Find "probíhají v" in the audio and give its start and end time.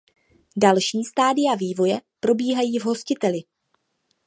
2.19-2.85